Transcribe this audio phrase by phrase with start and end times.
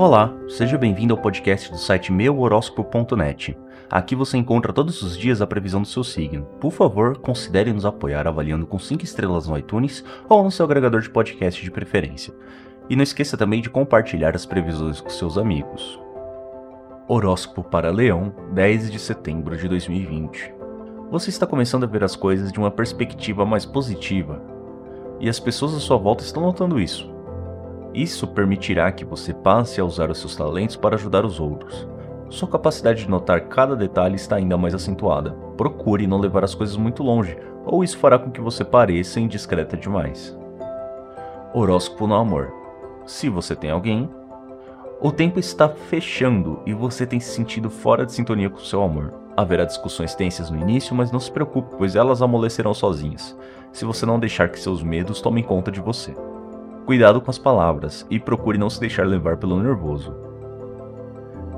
[0.00, 3.58] Olá, seja bem-vindo ao podcast do site meuhoróscopo.net.
[3.90, 6.44] Aqui você encontra todos os dias a previsão do seu signo.
[6.60, 11.00] Por favor, considere nos apoiar avaliando com 5 estrelas no iTunes ou no seu agregador
[11.00, 12.32] de podcast de preferência.
[12.88, 15.98] E não esqueça também de compartilhar as previsões com seus amigos.
[17.08, 20.54] Horóscopo para Leão, 10 de setembro de 2020.
[21.10, 24.40] Você está começando a ver as coisas de uma perspectiva mais positiva,
[25.18, 27.17] e as pessoas à sua volta estão notando isso.
[27.98, 31.84] Isso permitirá que você passe a usar os seus talentos para ajudar os outros.
[32.30, 35.32] Sua capacidade de notar cada detalhe está ainda mais acentuada.
[35.56, 39.76] Procure não levar as coisas muito longe, ou isso fará com que você pareça indiscreta
[39.76, 40.38] demais.
[41.52, 42.52] Horóscopo no amor.
[43.04, 44.08] Se você tem alguém,
[45.00, 49.12] o tempo está fechando e você tem se sentido fora de sintonia com seu amor.
[49.36, 53.36] Haverá discussões tensas no início, mas não se preocupe, pois elas amolecerão sozinhas,
[53.72, 56.14] se você não deixar que seus medos tomem conta de você.
[56.88, 60.16] Cuidado com as palavras e procure não se deixar levar pelo nervoso.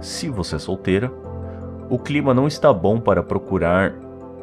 [0.00, 1.08] Se você é solteira,
[1.88, 3.94] o clima não está bom para procurar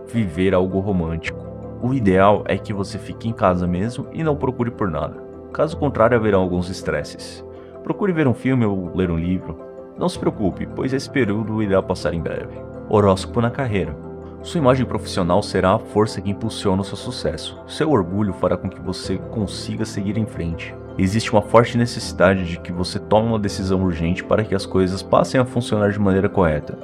[0.07, 1.45] viver algo romântico.
[1.81, 5.21] O ideal é que você fique em casa mesmo e não procure por nada.
[5.51, 7.43] Caso contrário, haverão alguns estresses.
[7.83, 9.59] Procure ver um filme ou ler um livro.
[9.97, 12.61] Não se preocupe, pois esse período irá passar em breve.
[12.87, 14.06] Horóscopo na carreira.
[14.43, 17.59] Sua imagem profissional será a força que impulsiona o seu sucesso.
[17.67, 20.73] Seu orgulho fará com que você consiga seguir em frente.
[20.97, 25.03] Existe uma forte necessidade de que você tome uma decisão urgente para que as coisas
[25.03, 26.77] passem a funcionar de maneira correta.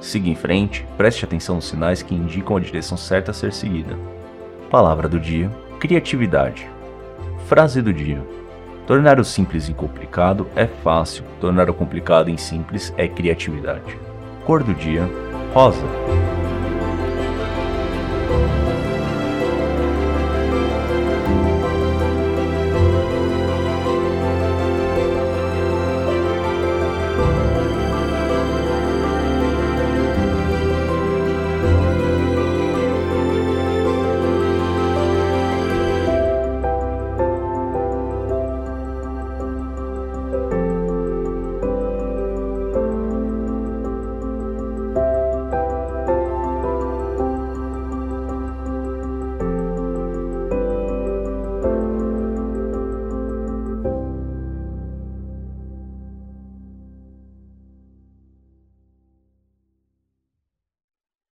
[0.00, 3.96] Siga em frente, preste atenção nos sinais que indicam a direção certa a ser seguida.
[4.70, 6.68] Palavra do dia: criatividade.
[7.46, 8.22] Frase do dia:
[8.86, 13.98] Tornar o simples em complicado é fácil, tornar o complicado em simples é criatividade.
[14.44, 15.08] Cor do dia:
[15.54, 15.84] rosa.
[18.28, 18.55] Thank you.